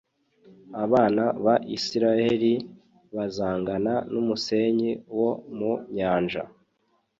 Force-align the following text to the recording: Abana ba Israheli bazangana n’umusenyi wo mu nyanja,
Abana 0.83 1.23
ba 1.43 1.55
Israheli 1.77 2.53
bazangana 3.15 3.93
n’umusenyi 4.11 4.91
wo 5.17 5.31
mu 5.57 5.71
nyanja, 5.95 6.43